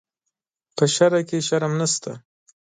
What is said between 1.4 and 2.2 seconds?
شرم نشته.